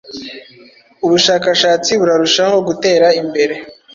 [1.05, 3.55] ubushakashatsi burarushaho gutera imbere